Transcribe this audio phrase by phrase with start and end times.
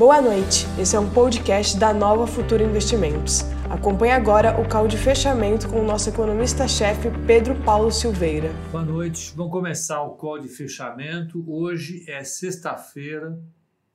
[0.00, 3.42] Boa noite, esse é um podcast da Nova Futura Investimentos.
[3.68, 8.48] Acompanhe agora o call de fechamento com o nosso economista-chefe Pedro Paulo Silveira.
[8.72, 11.44] Boa noite, vamos começar o call de fechamento.
[11.46, 13.38] Hoje é sexta-feira,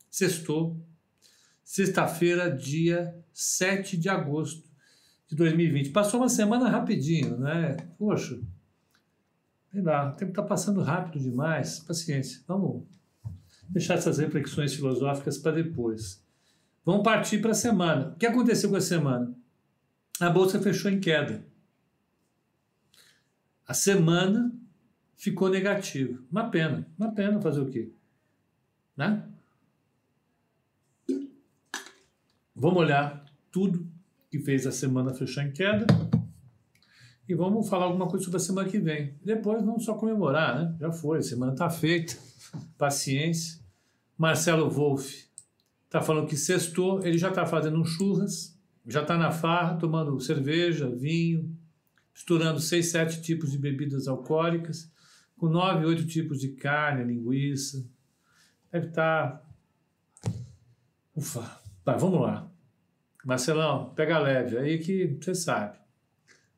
[0.07, 0.79] sextou,
[1.63, 4.63] sexta-feira, dia 7 de agosto
[5.27, 5.89] de 2020.
[5.89, 7.77] Passou uma semana rapidinho, né?
[7.97, 8.39] Poxa,
[9.71, 11.79] sei lá, o tempo está passando rápido demais.
[11.79, 12.83] Paciência, vamos
[13.69, 16.23] deixar essas reflexões filosóficas para depois.
[16.83, 18.09] Vamos partir para a semana.
[18.09, 19.35] O que aconteceu com a semana?
[20.19, 21.45] A bolsa fechou em queda.
[23.67, 24.53] A semana
[25.17, 26.21] ficou negativa.
[26.31, 27.91] Uma pena, uma pena fazer o quê?
[28.95, 29.27] Né?
[32.55, 33.89] Vamos olhar tudo
[34.29, 35.87] que fez a semana fechar em queda
[37.27, 39.15] e vamos falar alguma coisa sobre a semana que vem.
[39.23, 40.75] Depois vamos só comemorar, né?
[40.79, 42.15] Já foi, a semana está feita.
[42.77, 43.64] Paciência.
[44.17, 45.29] Marcelo Wolff
[45.85, 50.19] está falando que sextou, ele já está fazendo um churras, já está na farra, tomando
[50.19, 51.55] cerveja, vinho,
[52.13, 54.91] misturando seis, sete tipos de bebidas alcoólicas,
[55.37, 57.85] com nove, oito tipos de carne, linguiça.
[58.71, 59.31] Deve estar.
[59.31, 60.31] Tá...
[61.15, 62.49] Ufa, vai, vamos lá.
[63.23, 65.77] Marcelão, pega leve aí que você sabe.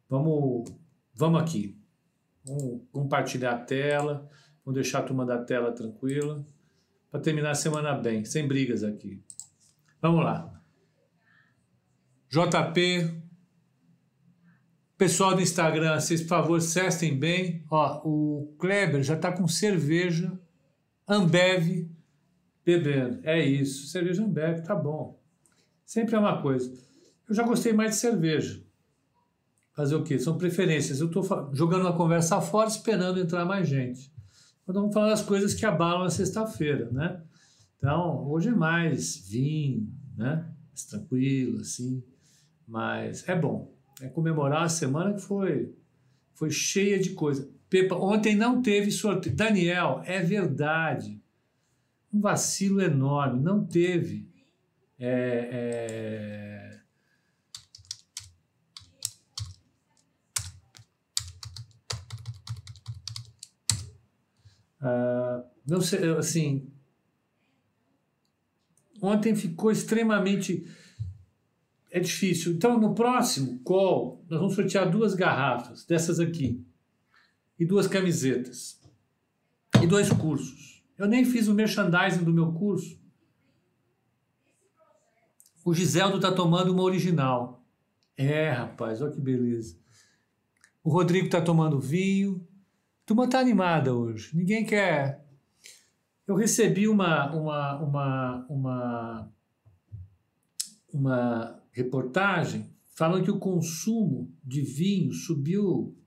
[0.10, 0.70] Vamos,
[1.14, 1.80] vamos aqui.
[2.46, 4.30] Vamos compartilhar a tela.
[4.66, 6.46] Vamos deixar a turma da tela tranquila.
[7.10, 9.22] Para terminar a semana bem, sem brigas aqui.
[10.02, 10.62] Vamos lá.
[12.30, 13.24] JP.
[14.98, 17.64] Pessoal do Instagram, vocês, por favor, cestem bem.
[17.70, 20.38] Ó, o Kleber já está com cerveja
[21.08, 21.88] Ambev
[22.66, 23.20] bebendo.
[23.24, 23.88] É isso.
[23.88, 25.18] Cerveja Ambev, tá bom.
[25.86, 26.74] Sempre é uma coisa.
[27.30, 28.62] Eu já gostei mais de cerveja.
[29.74, 30.20] Fazer o quê?
[30.20, 31.00] São preferências.
[31.00, 34.12] Eu estou jogando a conversa fora, esperando entrar mais gente.
[34.68, 37.22] Então vamos falar das coisas que abalam a sexta-feira, né?
[37.78, 39.88] Então, hoje é mais vinho,
[40.18, 40.46] né?
[40.70, 42.04] Mais tranquilo, assim.
[42.68, 43.74] Mas é bom.
[44.02, 45.74] É comemorar a semana que foi,
[46.34, 47.50] foi cheia de coisa.
[47.70, 49.36] Pepa, ontem não teve sorteio.
[49.36, 51.22] Daniel, é verdade.
[52.14, 53.42] Um vacilo enorme.
[53.42, 54.30] Não teve
[55.00, 56.67] é, é...
[64.82, 66.72] Uh, não sei, assim,
[69.02, 70.66] ontem ficou extremamente
[71.92, 72.54] é difícil.
[72.54, 76.66] Então, no próximo call, nós vamos sortear duas garrafas dessas aqui
[77.60, 78.80] e duas camisetas
[79.82, 80.84] e dois cursos.
[80.98, 83.00] Eu nem fiz o merchandising do meu curso,
[85.68, 87.68] o Giseldo tá tomando uma original.
[88.16, 89.78] É, rapaz, olha que beleza.
[90.82, 92.47] O Rodrigo tá tomando vinho.
[93.08, 94.36] Turma tá animada hoje.
[94.36, 95.26] Ninguém quer.
[96.28, 99.34] Eu recebi uma, uma, uma, uma,
[100.92, 105.98] uma reportagem falando que o consumo de vinho subiu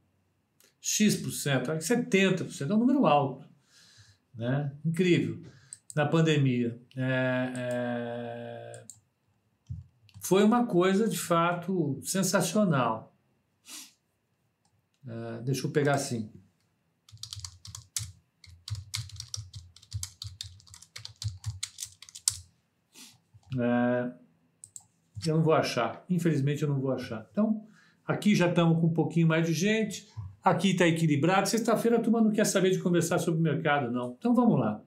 [0.78, 3.48] X%, 70%, é um número alto.
[4.34, 4.70] Né?
[4.84, 5.42] Incrível.
[5.96, 6.78] Na pandemia.
[6.94, 8.84] É, é
[10.20, 13.16] foi uma coisa de fato sensacional.
[15.02, 16.30] Uh, deixa eu pegar assim.
[23.54, 24.12] Uh,
[25.26, 27.26] eu não vou achar, infelizmente eu não vou achar.
[27.30, 27.62] Então,
[28.06, 30.08] aqui já estamos com um pouquinho mais de gente,
[30.42, 31.48] aqui está equilibrado.
[31.48, 34.16] Sexta-feira a turma não quer saber de conversar sobre o mercado, não.
[34.18, 34.82] Então vamos lá.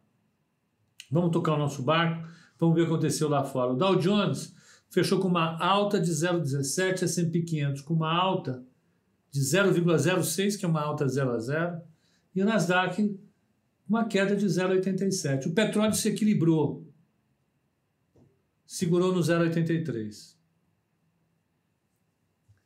[1.11, 2.27] Vamos tocar o nosso barco,
[2.59, 3.73] vamos ver o que aconteceu lá fora.
[3.73, 4.55] O Dow Jones
[4.89, 8.63] fechou com uma alta de 0,17, S&P 500 com uma alta
[9.31, 11.81] de 0,06, que é uma alta 0 a 0,
[12.35, 13.19] e o Nasdaq
[13.87, 15.47] uma queda de 0,87.
[15.47, 16.82] O petróleo se equilibrou,
[18.73, 20.33] segurou no 0,83.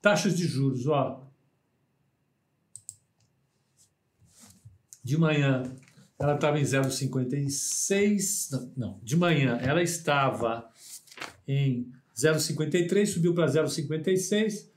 [0.01, 1.29] Taxas de juros, ó.
[5.03, 5.63] De manhã
[6.17, 10.71] ela estava em 0,56, não, não, de manhã ela estava
[11.45, 14.69] em 0,53 subiu para 0,56,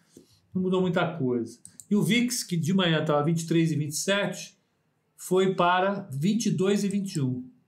[0.52, 1.60] não mudou muita coisa.
[1.88, 4.58] E o VIX, que de manhã estava 23 e 27,
[5.16, 7.59] foi para 22 e 21.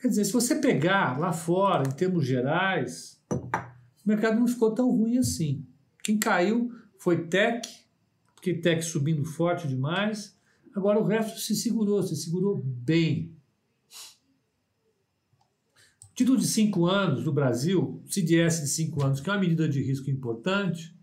[0.00, 4.90] Quer dizer, se você pegar lá fora, em termos gerais, o mercado não ficou tão
[4.90, 5.66] ruim assim.
[6.02, 7.68] Quem caiu foi Tech,
[8.34, 10.38] porque Tech subindo forte demais.
[10.74, 13.36] Agora o resto se segurou, se segurou bem.
[16.14, 19.82] Título de 5 anos do Brasil, CDS de 5 anos, que é uma medida de
[19.82, 20.96] risco importante,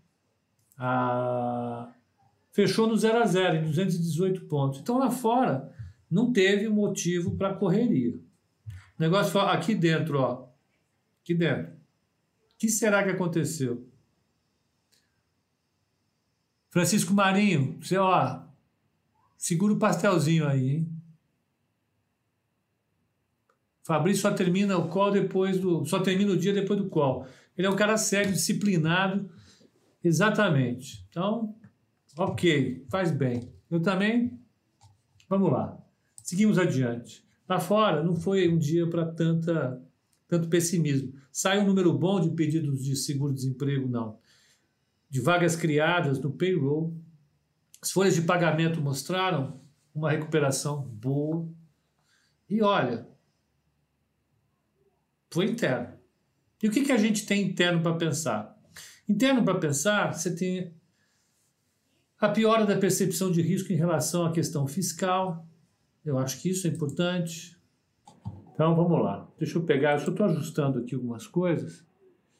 [2.52, 4.80] fechou no 0 a 0 em 218 pontos.
[4.80, 5.72] Então lá fora
[6.10, 8.18] não teve motivo para correria.
[8.98, 10.48] O negócio aqui dentro, ó,
[11.28, 11.72] Aqui dentro.
[11.72, 13.86] O que será que aconteceu?
[16.70, 18.42] Francisco Marinho, você, ó,
[19.36, 20.92] segura o pastelzinho aí, hein?
[23.84, 25.84] Fabrício só termina o call depois do.
[25.84, 27.26] Só termina o dia depois do call.
[27.56, 29.30] Ele é um cara sério, disciplinado.
[30.02, 31.06] Exatamente.
[31.10, 31.54] Então,
[32.16, 33.52] ok, faz bem.
[33.70, 34.38] Eu também.
[35.28, 35.78] Vamos lá.
[36.22, 37.27] Seguimos adiante.
[37.48, 39.82] Lá fora não foi um dia para tanta
[40.28, 41.14] tanto pessimismo.
[41.32, 44.18] Sai um número bom de pedidos de seguro-desemprego, não.
[45.08, 46.94] De vagas criadas no payroll.
[47.80, 49.58] As folhas de pagamento mostraram
[49.94, 51.48] uma recuperação boa.
[52.48, 53.08] E olha,
[55.30, 55.96] foi interno.
[56.62, 58.54] E o que, que a gente tem interno para pensar?
[59.08, 60.74] Interno para pensar, você tem
[62.18, 65.47] a piora da percepção de risco em relação à questão fiscal.
[66.08, 67.54] Eu acho que isso é importante.
[68.54, 69.28] Então vamos lá.
[69.38, 71.86] Deixa eu pegar, eu só estou ajustando aqui algumas coisas.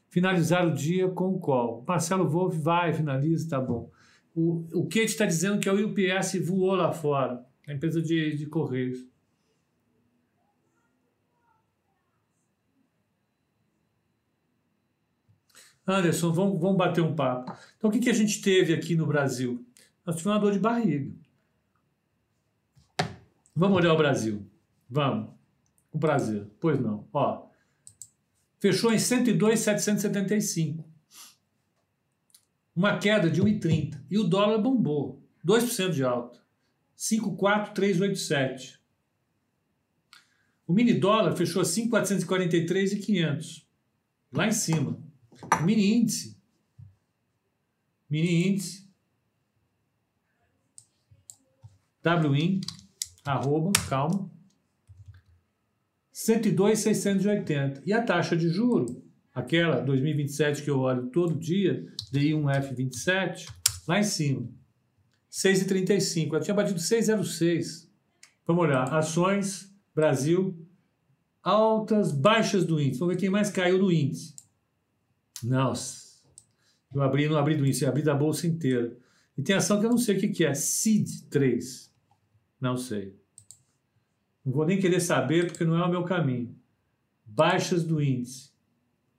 [0.09, 1.85] Finalizar o dia com o call.
[1.87, 3.91] Marcelo Wolff vai, finaliza, tá bom.
[4.35, 8.47] O, o Kate está dizendo que o UPS voou lá fora, a empresa de, de
[8.47, 9.07] Correios.
[15.87, 17.53] Anderson, vamos, vamos bater um papo.
[17.77, 19.63] Então, o que, que a gente teve aqui no Brasil?
[20.07, 21.28] Nós tivemos uma dor de barriga.
[23.59, 24.49] Vamos olhar o Brasil.
[24.89, 25.35] Vamos.
[25.91, 26.49] Com prazer.
[26.61, 27.09] Pois não.
[27.13, 27.49] Ó,
[28.61, 30.89] fechou em 102,775.
[32.77, 34.01] Uma queda de 1,30.
[34.09, 35.21] E o dólar bombou.
[35.45, 36.41] 2% de alta.
[36.97, 38.79] 5,4387.
[40.65, 43.67] O mini dólar fechou a 5,443,500.
[44.33, 45.03] Lá em cima.
[45.65, 46.39] Mini índice.
[48.09, 48.87] Mini índice.
[52.05, 52.61] WIN,
[53.29, 54.31] arroba, calma.
[56.13, 57.83] 102,680.
[57.87, 59.03] E a taxa de juro,
[59.35, 63.47] aquela 2027 que eu olho todo dia, DI1F27,
[63.87, 64.49] lá em cima.
[65.31, 66.31] 6,35.
[66.31, 67.89] Ela tinha batido 6,06.
[68.47, 68.93] Vamos olhar.
[68.93, 70.59] Ações, Brasil,
[71.43, 72.99] altas, baixas do índice.
[72.99, 74.35] Vamos ver quem mais caiu no índice.
[75.43, 76.09] Nossa.
[76.93, 78.97] Eu abri, não abri do índice, abri da bolsa inteira.
[79.37, 80.55] E tem ação que eu não sei o que, que é.
[80.55, 81.88] CID 3.
[82.61, 83.17] Não sei.
[84.45, 86.57] Não vou nem querer saber porque não é o meu caminho.
[87.25, 88.51] Baixas do índice.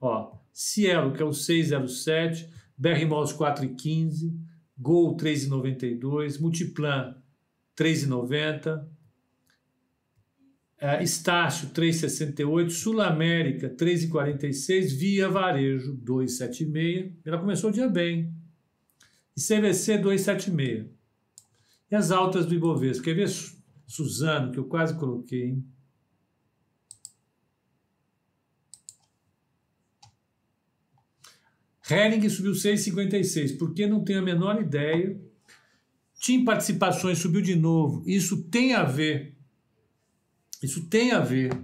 [0.01, 4.36] Ó, Cielo, que é o 607, BR Malls 4,15,
[4.77, 7.15] Gol 3,92, Multiplan
[7.77, 8.86] 3,90,
[10.81, 17.13] é, Estácio 3,68, Sul América 3,46, Via Varejo 2,76.
[17.25, 18.33] Ela começou o dia bem.
[19.36, 20.99] E CVC 2,76.
[21.91, 23.03] E as altas do Ibovespa?
[23.03, 23.30] Quer ver,
[23.88, 25.65] Suzano, que eu quase coloquei, hein?
[31.89, 35.19] Hering subiu 6,56, porque não tenho a menor ideia.
[36.19, 38.03] TIM Participações subiu de novo.
[38.06, 39.39] Isso tem a ver
[40.62, 41.57] isso tem a ver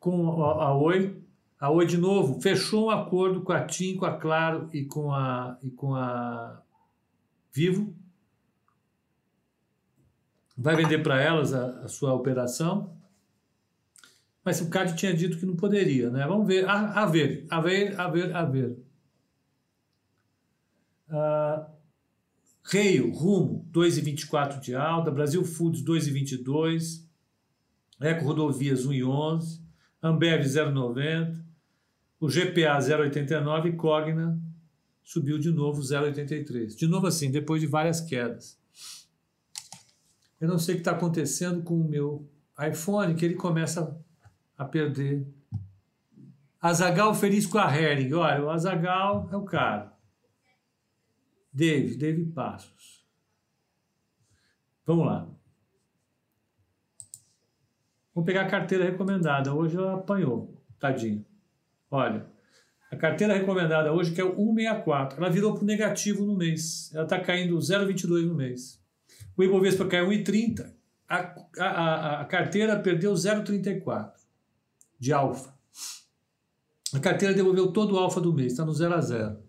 [0.00, 1.22] com a, a Oi.
[1.60, 5.12] A Oi, de novo, fechou um acordo com a TIM, com a Claro e com
[5.12, 6.62] a, e com a
[7.52, 7.94] Vivo.
[10.58, 12.96] Vai vender para elas a, a, sua operação.
[14.44, 16.26] Mas o CAD tinha dito que não poderia, né?
[16.26, 16.68] Vamos ver.
[16.68, 18.78] A, a ver, a ver, a ver, a ver.
[21.08, 21.64] Uh,
[22.64, 25.10] Reio, Rumo, 2,24 de alta.
[25.10, 27.06] Brasil Foods, 2,22.
[28.00, 29.60] Eco Rodovias 1,11,
[30.00, 31.36] Ambev 0,90,
[32.20, 34.40] o GPA 0,89 e Cogna
[35.02, 36.76] subiu de novo 0,83.
[36.76, 38.58] De novo assim, depois de várias quedas.
[40.40, 42.28] Eu não sei o que está acontecendo com o meu
[42.60, 43.98] iPhone, que ele começa
[44.56, 45.26] a perder.
[46.60, 48.12] Azagal feliz com a Hering.
[48.14, 49.92] Olha, o Azagal é o cara.
[51.52, 53.06] Dave, Dave Passos.
[54.84, 55.28] Vamos lá.
[58.14, 59.54] Vamos pegar a carteira recomendada.
[59.54, 61.24] Hoje ela apanhou, tadinho.
[61.90, 62.26] Olha,
[62.90, 66.92] a carteira recomendada hoje, que é o 164, ela virou para negativo no mês.
[66.94, 68.82] Ela está caindo 0,22 no mês.
[69.38, 70.68] O Ibovespa caiu 1,30.
[71.08, 71.16] A,
[71.58, 74.10] a, a, carteira perdeu 0,34
[74.98, 75.56] de alfa.
[76.92, 79.42] A carteira devolveu todo o alfa do mês, está no 0 a 0.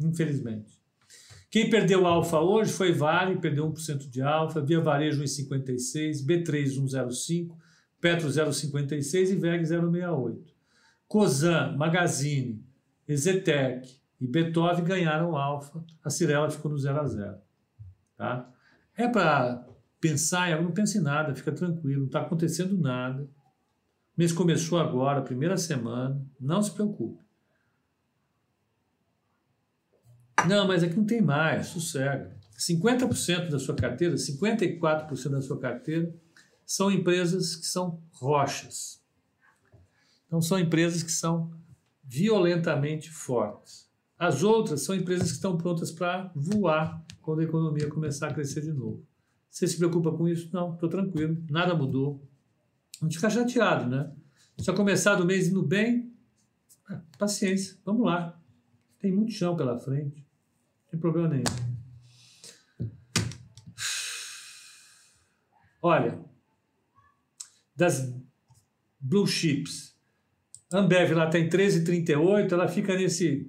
[0.00, 0.78] Infelizmente.
[1.50, 7.54] Quem perdeu alfa hoje foi Vale, perdeu 1% de alfa, Via Varejo 1,56, B3 1,05,
[8.00, 10.38] Petro 0,56 e VEG 0,68.
[11.06, 12.64] Cosan, Magazine,
[13.06, 17.47] Ezetec e Beethoven ganharam alfa, a Cirela ficou no 0 a 0.
[18.18, 18.52] Tá?
[18.96, 19.64] É para
[20.00, 23.30] pensar, não penso em nada, fica tranquilo, não está acontecendo nada.
[24.16, 26.20] mês começou agora, primeira semana.
[26.38, 27.24] Não se preocupe.
[30.48, 32.36] Não, mas aqui não tem mais, sossega.
[32.58, 36.12] 50% da sua carteira, 54% da sua carteira
[36.66, 39.00] são empresas que são rochas.
[40.26, 41.52] Então, são empresas que são
[42.02, 43.87] violentamente fortes.
[44.18, 48.62] As outras são empresas que estão prontas para voar quando a economia começar a crescer
[48.62, 49.06] de novo.
[49.48, 50.50] Você se preocupa com isso?
[50.52, 52.26] Não, estou tranquilo, nada mudou.
[53.00, 54.12] Gente fica chateado, né?
[54.58, 56.12] Se começar do mês indo bem,
[56.88, 58.36] ah, paciência, vamos lá.
[58.98, 61.44] Tem muito chão pela frente, não tem problema nenhum.
[65.80, 66.18] Olha,
[67.76, 68.12] das
[68.98, 69.96] blue chips,
[70.72, 73.48] Ambev lá tem 13,38, ela fica nesse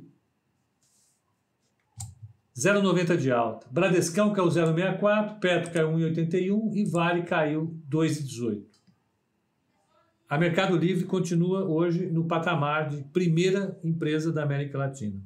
[2.59, 3.65] 0,90 de alta.
[3.71, 8.65] Bradescão caiu 0,64, Petro caiu 1,81 e Vale caiu 2,18.
[10.27, 15.19] A Mercado Livre continua hoje no patamar de primeira empresa da América Latina.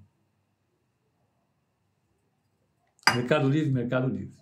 [3.15, 4.33] Mercado Livre, Mercado Livre.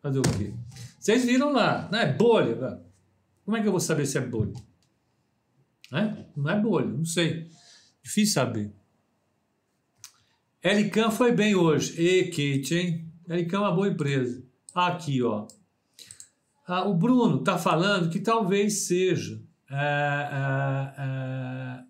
[0.00, 0.54] Fazer o quê?
[0.98, 2.80] Vocês viram lá, não é bolha?
[3.44, 4.54] Como é que eu vou saber se é bolha?
[5.92, 6.24] É?
[6.36, 7.48] Não é bolha, não sei.
[8.02, 8.72] Difícil saber.
[10.64, 12.00] Elican foi bem hoje.
[12.00, 13.12] E Kate, hein?
[13.28, 14.42] Elican é uma boa empresa.
[14.74, 15.46] Aqui, ó.
[16.66, 21.84] Ah, o Bruno está falando que talvez seja é, é, é,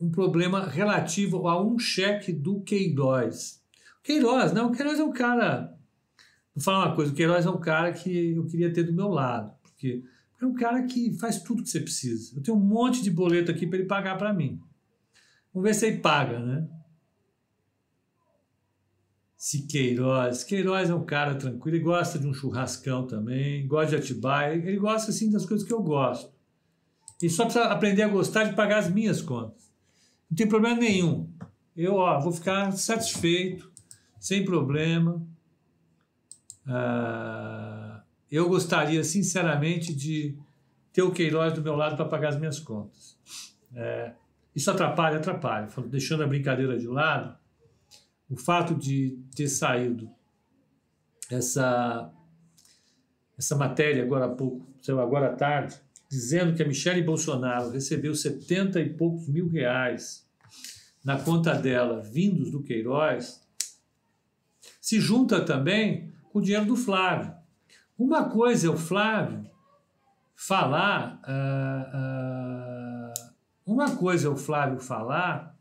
[0.00, 3.60] um problema relativo a um cheque do Queiroz.
[4.04, 5.76] Queiroz, não, o Queiroz é um cara.
[6.54, 9.08] Vou falar uma coisa: o Queiroz é um cara que eu queria ter do meu
[9.08, 9.52] lado.
[9.60, 10.04] Porque
[10.40, 12.36] é um cara que faz tudo que você precisa.
[12.36, 14.60] Eu tenho um monte de boleto aqui para ele pagar para mim.
[15.52, 16.77] Vamos ver se ele paga, né?
[19.38, 20.42] Se Queiroz.
[20.42, 24.78] Queiroz é um cara tranquilo, ele gosta de um churrascão também, gosta de Atibaia, ele
[24.78, 26.36] gosta assim das coisas que eu gosto.
[27.22, 29.72] E só precisa aprender a gostar de pagar as minhas contas.
[30.28, 31.32] Não tem problema nenhum.
[31.76, 33.70] Eu ó, vou ficar satisfeito,
[34.18, 35.24] sem problema.
[36.66, 40.36] Ah, eu gostaria, sinceramente, de
[40.92, 43.16] ter o Queiroz do meu lado para pagar as minhas contas.
[43.72, 44.14] É,
[44.54, 45.18] isso atrapalha?
[45.18, 45.68] Atrapalha.
[45.86, 47.38] Deixando a brincadeira de lado,
[48.28, 50.10] o fato de ter saído
[51.30, 52.12] essa,
[53.38, 55.76] essa matéria agora há pouco, saiu agora à tarde,
[56.08, 60.26] dizendo que a Michelle Bolsonaro recebeu 70 e poucos mil reais
[61.04, 63.40] na conta dela, vindos do Queiroz,
[64.80, 67.34] se junta também com o dinheiro do Flávio.
[67.98, 69.48] Uma coisa é o Flávio
[70.34, 71.94] falar, uh,
[73.16, 73.30] uh,
[73.66, 75.58] uma coisa é o Flávio falar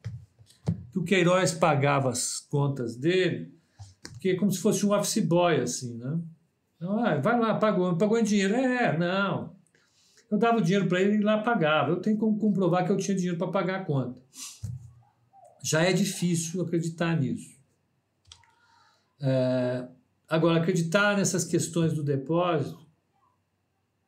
[0.97, 3.53] que o Queiroz pagava as contas dele,
[4.13, 6.19] porque é como se fosse um office boy, assim, né?
[6.75, 8.53] Então, ah, vai lá, pagou, pagou em dinheiro.
[8.55, 9.55] É, não.
[10.29, 11.91] Eu dava o dinheiro para ele e lá pagava.
[11.91, 14.19] Eu tenho como comprovar que eu tinha dinheiro para pagar a conta.
[15.63, 17.57] Já é difícil acreditar nisso.
[19.19, 19.87] É,
[20.27, 22.85] Agora, acreditar nessas questões do depósito,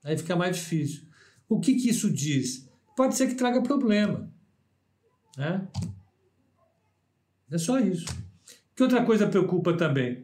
[0.04, 1.08] aí fica mais difícil.
[1.48, 2.70] O que, que isso diz?
[2.96, 4.30] Pode ser que traga problema.
[5.38, 5.66] Né?
[7.52, 8.06] É só isso.
[8.76, 10.24] Que outra coisa preocupa também?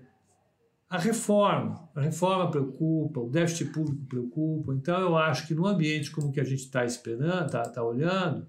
[0.90, 1.90] A reforma.
[1.96, 4.74] A reforma preocupa, o déficit público preocupa.
[4.74, 8.48] Então, eu acho que no ambiente como que a gente está esperando, está tá olhando,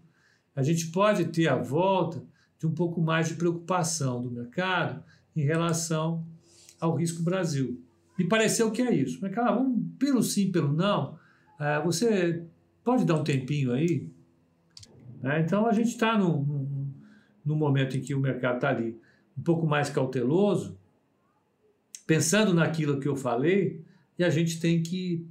[0.55, 2.23] a gente pode ter a volta
[2.59, 5.03] de um pouco mais de preocupação do mercado
[5.35, 6.27] em relação
[6.81, 7.83] ao risco Brasil.
[8.19, 9.19] Me pareceu que é isso.
[9.21, 11.19] Mas, cara, vamos, pelo sim, pelo não,
[11.61, 12.45] é, você
[12.85, 14.11] pode dar um tempinho aí?
[15.23, 16.43] É, então, a gente está no,
[17.47, 19.01] no, momento em que o mercado está ali
[19.39, 20.79] um pouco mais cauteloso,
[22.07, 23.85] pensando naquilo que eu falei,
[24.19, 25.27] e a gente tem que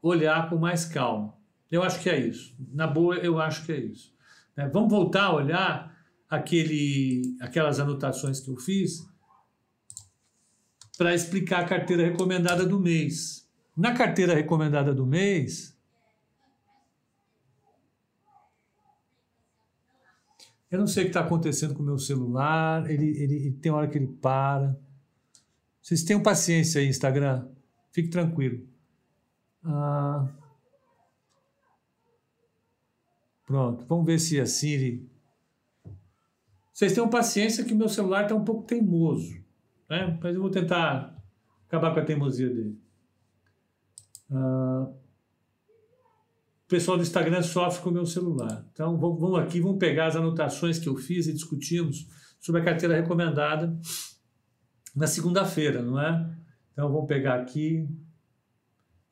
[0.00, 1.34] olhar com mais calma.
[1.70, 2.54] Eu acho que é isso.
[2.72, 4.12] Na boa, eu acho que é isso.
[4.56, 5.96] É, vamos voltar a olhar
[6.28, 9.06] aquele, aquelas anotações que eu fiz
[10.98, 13.48] para explicar a carteira recomendada do mês.
[13.76, 15.71] Na carteira recomendada do mês,
[20.72, 23.70] eu não sei o que está acontecendo com o meu celular, ele, ele, ele, tem
[23.70, 24.74] hora que ele para.
[25.82, 27.46] Vocês tenham paciência aí, Instagram,
[27.90, 28.66] fique tranquilo.
[29.62, 30.26] Ah,
[33.46, 35.06] pronto, vamos ver se a Siri.
[36.72, 39.36] Vocês tenham paciência que o meu celular está um pouco teimoso.
[39.90, 40.18] Né?
[40.22, 41.14] Mas eu vou tentar
[41.68, 42.80] acabar com a teimosia dele.
[44.30, 44.88] Ah,
[46.72, 48.66] pessoal do Instagram sofre com o meu celular.
[48.72, 52.08] Então vamos aqui, vamos pegar as anotações que eu fiz e discutimos
[52.40, 53.78] sobre a carteira recomendada
[54.96, 56.34] na segunda-feira, não é?
[56.72, 57.86] Então vamos pegar aqui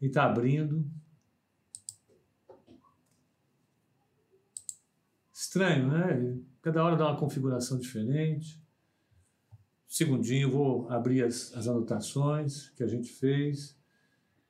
[0.01, 0.91] e está abrindo.
[5.35, 6.39] Estranho, né?
[6.63, 8.59] Cada hora dá uma configuração diferente.
[9.87, 13.77] Segundinho, vou abrir as, as anotações que a gente fez.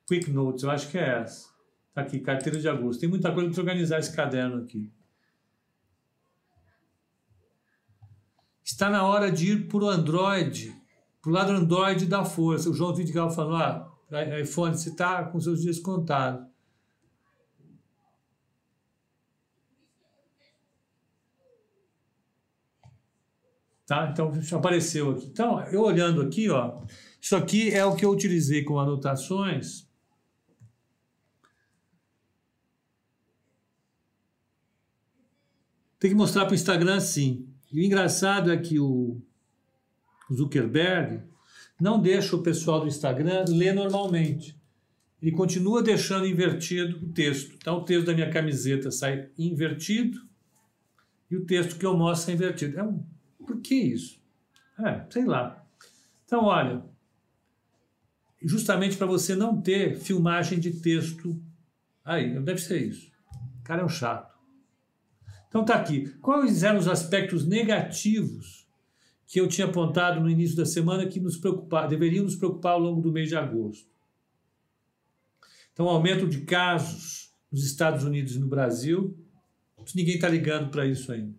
[0.07, 1.50] Quick Notes, eu acho que é essa.
[1.93, 3.01] Tá aqui, carteira de agosto.
[3.01, 4.89] Tem muita coisa para organizar esse caderno aqui.
[8.63, 10.73] Está na hora de ir para o Android,
[11.21, 12.69] para o lado Android da força.
[12.69, 13.91] O João Vidigal falou: ah,
[14.39, 16.49] iPhone, você está com seus dias contados.
[23.85, 24.09] Tá?
[24.09, 25.25] Então, apareceu aqui.
[25.25, 26.81] Então, eu olhando aqui, ó,
[27.19, 29.90] isso aqui é o que eu utilizei com anotações.
[36.01, 37.47] Tem que mostrar para o Instagram sim.
[37.71, 39.21] E o engraçado é que o
[40.33, 41.21] Zuckerberg
[41.79, 44.59] não deixa o pessoal do Instagram ler normalmente.
[45.21, 47.53] Ele continua deixando invertido o texto.
[47.55, 50.19] Então, o texto da minha camiseta sai invertido
[51.29, 52.79] e o texto que eu mostro é invertido.
[52.79, 53.05] É um
[53.45, 54.19] por que isso?
[54.79, 55.63] É, sei lá.
[56.25, 56.83] Então, olha,
[58.41, 61.39] justamente para você não ter filmagem de texto
[62.03, 63.11] aí, deve ser isso.
[63.59, 64.30] O cara é um chato.
[65.51, 66.07] Então tá aqui.
[66.21, 68.65] Quais eram os aspectos negativos
[69.27, 72.79] que eu tinha apontado no início da semana que nos preocupar, deveriam nos preocupar ao
[72.79, 73.85] longo do mês de agosto?
[75.73, 79.17] Então, aumento de casos nos Estados Unidos e no Brasil.
[79.93, 81.35] Ninguém está ligando para isso ainda.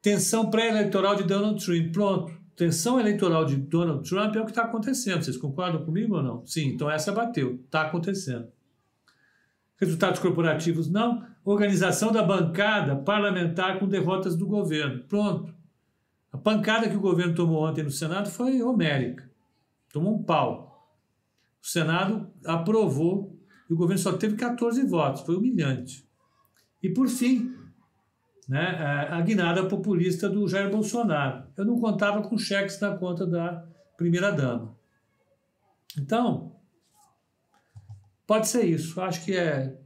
[0.00, 1.92] Tensão pré-eleitoral de Donald Trump.
[1.92, 2.42] Pronto.
[2.56, 5.22] Tensão eleitoral de Donald Trump é o que está acontecendo.
[5.22, 6.46] Vocês concordam comigo ou não?
[6.46, 7.60] Sim, então essa bateu.
[7.64, 8.48] Está acontecendo.
[9.76, 11.26] Resultados corporativos, não.
[11.44, 15.02] Organização da bancada parlamentar com derrotas do governo.
[15.04, 15.54] Pronto.
[16.32, 19.30] A pancada que o governo tomou ontem no Senado foi homérica.
[19.92, 20.88] Tomou um pau.
[21.62, 25.22] O Senado aprovou e o governo só teve 14 votos.
[25.22, 26.08] Foi humilhante.
[26.82, 27.54] E, por fim,
[28.48, 31.44] né, a guinada populista do Jair Bolsonaro.
[31.56, 33.64] Eu não contava com cheques na conta da
[33.96, 34.76] primeira-dama.
[35.98, 36.56] Então,
[38.26, 39.00] pode ser isso.
[39.00, 39.78] Acho que é.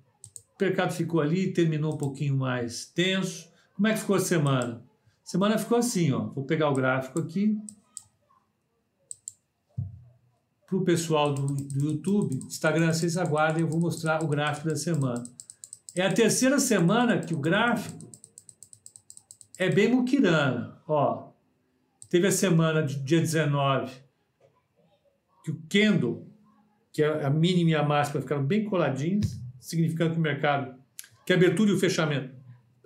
[0.58, 3.50] O mercado ficou ali, terminou um pouquinho mais tenso.
[3.74, 4.82] Como é que ficou a semana?
[5.22, 6.28] Semana ficou assim, ó.
[6.28, 7.58] Vou pegar o gráfico aqui.
[10.66, 14.76] Para o pessoal do, do YouTube, Instagram, vocês aguardem, eu vou mostrar o gráfico da
[14.76, 15.22] semana.
[15.94, 18.10] É a terceira semana que o gráfico
[19.58, 20.80] é bem muquirana.
[20.88, 21.32] Ó,
[22.08, 24.06] teve a semana de dia 19
[25.44, 26.26] que o Kendo,
[26.92, 30.74] que é a mínima e a máxima, ficaram bem coladinhos, significando que o mercado,
[31.24, 32.34] que a abertura e o fechamento,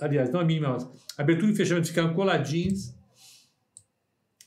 [0.01, 2.95] aliás, não a mínima e a abertura e o fechamento ficaram coladinhos.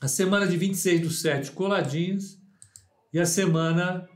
[0.00, 2.38] A semana de 26 do 7 coladinhos
[3.12, 4.08] e a semana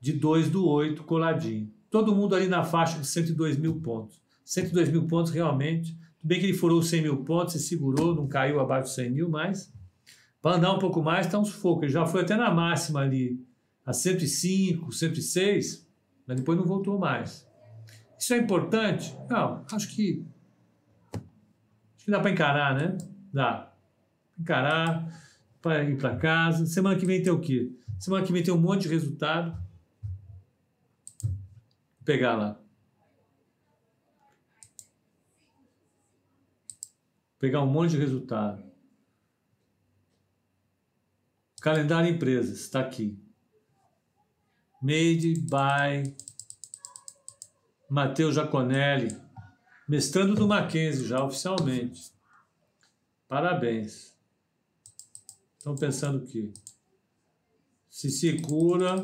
[0.00, 1.70] de 2 do 8 coladinho.
[1.90, 4.20] Todo mundo ali na faixa de 102 mil pontos.
[4.44, 8.28] 102 mil pontos realmente tudo bem que ele furou 100 mil pontos, se segurou, não
[8.28, 9.72] caiu abaixo de 100 mil, mas
[10.42, 11.84] para andar um pouco mais está um sufoco.
[11.84, 13.42] Ele já foi até na máxima ali,
[13.86, 15.88] a 105, 106,
[16.26, 17.48] mas depois não voltou mais.
[18.20, 19.16] Isso é importante?
[19.28, 20.24] Não, acho que,
[21.14, 22.98] acho que dá para encarar, né?
[23.32, 23.72] Dá.
[24.38, 25.10] Encarar,
[25.62, 26.66] para ir para casa.
[26.66, 27.72] Semana que vem tem o quê?
[27.98, 29.58] Semana que vem tem um monte de resultado.
[31.22, 32.60] Vou pegar lá.
[37.40, 38.62] pegar um monte de resultado.
[41.60, 43.18] Calendário empresas, está aqui.
[44.80, 46.14] Made by
[47.90, 49.20] Matheus Jaconelli,
[49.88, 52.12] mestrando do Mackenzie já oficialmente.
[53.26, 54.16] Parabéns.
[55.58, 56.54] Estão pensando o quê?
[57.88, 59.02] Se segura.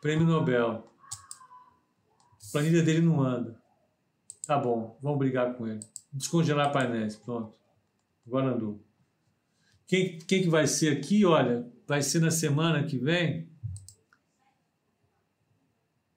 [0.00, 0.92] Prêmio Nobel.
[2.48, 3.62] A planilha dele não anda.
[4.44, 5.80] Tá bom, vamos brigar com ele.
[6.12, 7.56] Descongelar painéis, pronto.
[8.26, 8.84] Agora andou.
[9.86, 11.24] Quem, quem que vai ser aqui?
[11.24, 13.53] Olha, vai ser na semana que vem.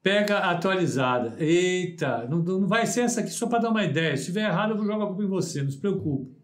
[0.02, 1.34] Pega atualizada.
[1.42, 4.16] Eita, não, não vai ser essa aqui só para dar uma ideia.
[4.16, 6.36] Se estiver errado, eu jogar a culpa em você, não se preocupe.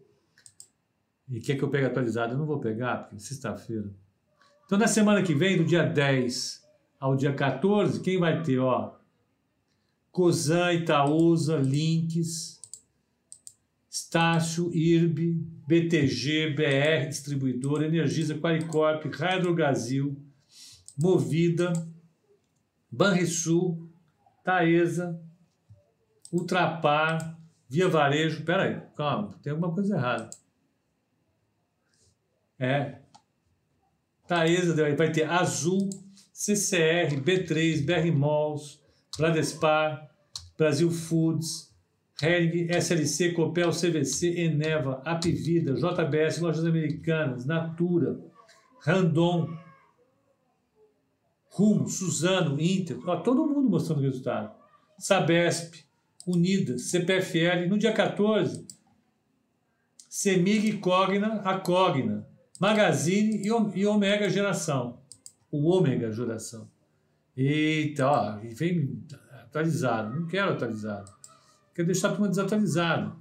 [1.29, 2.33] E quer que eu pegue atualizada?
[2.33, 3.89] Eu não vou pegar, porque é sexta-feira.
[4.65, 6.63] Então, na semana que vem, do dia 10
[6.99, 8.95] ao dia 14, quem vai ter, ó,
[10.11, 12.61] Cosan, Itaúsa, Links,
[13.89, 20.15] Estácio, IRB, BTG, BR, Distribuidora, Energisa, Qualicorp, Hydrogazil,
[20.97, 21.73] Movida,
[22.95, 23.89] Banrisul,
[24.43, 25.19] Taesa,
[26.31, 28.43] Ultrapar, Via Varejo.
[28.43, 30.29] Peraí, calma, tem alguma coisa errada.
[32.57, 32.99] É.
[34.27, 35.89] Taesa vai ter Azul,
[36.31, 38.79] CCR, B3, BR Malls,
[39.17, 40.09] Bradespar,
[40.57, 41.73] Brasil Foods,
[42.21, 48.17] Hering, SLC, Copel, CVC, Eneva, Apivida, JBS, Lojas Americanas, Natura,
[48.85, 49.57] Randon,
[51.55, 54.53] Rumo, Suzano, Inter, ó, todo mundo mostrando resultado.
[54.99, 55.85] Sabesp,
[56.27, 58.67] Unidas, CPFL, no dia 14,
[60.09, 62.27] Semig Cogna, a Cogna,
[62.59, 64.99] Magazine e Omega Geração.
[65.49, 66.69] O Ômega Geração.
[67.37, 70.19] Eita, ó, vem atualizado.
[70.19, 71.09] Não quero atualizado.
[71.73, 73.15] Quero deixar a turma desatualizada.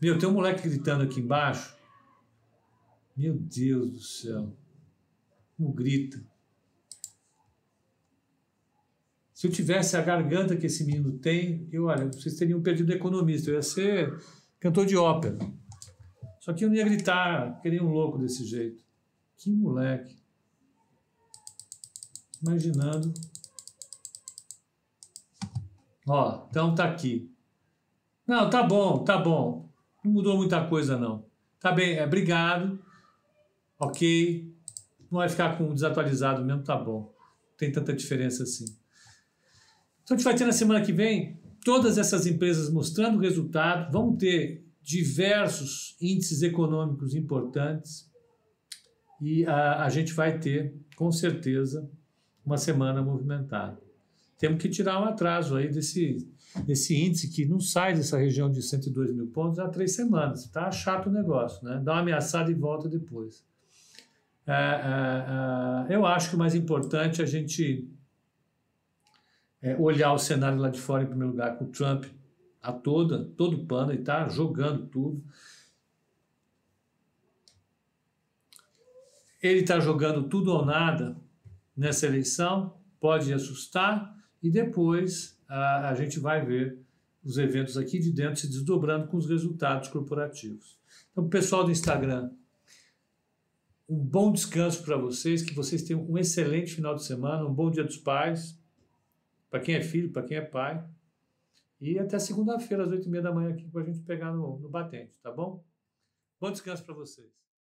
[0.00, 1.76] Meu, tem um moleque gritando aqui embaixo.
[3.14, 4.61] Meu Deus do céu.
[5.56, 6.22] Como grita.
[9.32, 13.50] Se eu tivesse a garganta que esse menino tem, eu, olha, vocês teriam perdido economista.
[13.50, 14.16] Eu ia ser
[14.60, 15.36] cantor de ópera.
[16.38, 18.84] Só que eu não ia gritar, queria um louco desse jeito.
[19.36, 20.16] Que moleque.
[22.40, 23.12] Imaginando.
[26.06, 27.32] Ó, então tá aqui.
[28.26, 29.68] Não, tá bom, tá bom.
[30.04, 31.24] Não mudou muita coisa, não.
[31.58, 32.80] Tá bem, é, obrigado.
[33.78, 34.51] Ok.
[35.12, 37.02] Não vai ficar com desatualizado mesmo, tá bom.
[37.02, 38.64] Não tem tanta diferença assim.
[40.02, 44.16] Então a gente vai ter na semana que vem todas essas empresas mostrando resultado, vamos
[44.16, 48.10] ter diversos índices econômicos importantes
[49.20, 51.86] e a, a gente vai ter, com certeza,
[52.42, 53.78] uma semana movimentada.
[54.38, 56.26] Temos que tirar um atraso aí desse,
[56.64, 60.46] desse índice que não sai dessa região de 102 mil pontos há três semanas.
[60.46, 61.80] Está chato o negócio, né?
[61.84, 63.44] Dá uma ameaçada e volta depois.
[64.46, 67.88] É, é, é, eu acho que o mais importante é a gente
[69.78, 72.04] olhar o cenário lá de fora, em primeiro lugar, com o Trump
[72.60, 75.22] a toda, todo pano, e está jogando tudo.
[79.40, 81.16] Ele está jogando tudo ou nada
[81.76, 86.78] nessa eleição, pode assustar, e depois a, a gente vai ver
[87.24, 90.76] os eventos aqui de dentro se desdobrando com os resultados corporativos.
[91.10, 92.30] Então, pessoal do Instagram,
[93.92, 97.70] um bom descanso para vocês, que vocês tenham um excelente final de semana, um bom
[97.70, 98.58] dia dos pais,
[99.50, 100.82] para quem é filho, para quem é pai.
[101.78, 104.58] E até segunda-feira, às oito e meia da manhã, aqui, para a gente pegar no,
[104.58, 105.62] no batente, tá bom?
[106.40, 107.30] Bom descanso para vocês.